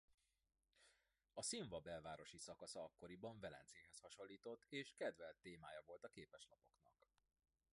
[1.33, 6.93] A Szinva belvárosi szakasza akkoriban Velencéhez hasonlított és kedvelt témája volt a képeslapoknak.